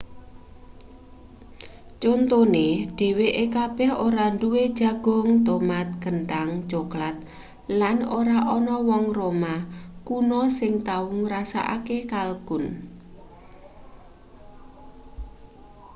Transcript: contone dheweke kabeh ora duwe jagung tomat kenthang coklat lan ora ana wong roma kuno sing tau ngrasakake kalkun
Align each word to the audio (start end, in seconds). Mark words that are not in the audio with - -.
contone 2.01 2.63
dheweke 2.97 3.43
kabeh 3.57 3.89
ora 4.07 4.25
duwe 4.41 4.63
jagung 4.79 5.29
tomat 5.45 5.87
kenthang 6.03 6.51
coklat 6.71 7.17
lan 7.79 7.97
ora 8.19 8.37
ana 8.57 8.75
wong 8.89 9.05
roma 9.19 9.55
kuno 10.07 10.41
sing 10.57 10.73
tau 10.87 11.05
ngrasakake 11.21 11.99
kalkun 12.13 12.65